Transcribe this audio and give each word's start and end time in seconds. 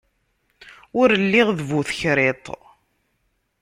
Ur 0.99 1.09
lliɣ 1.23 1.47
d 1.57 1.59
bu 1.69 1.79
tekriṭ. 1.87 2.45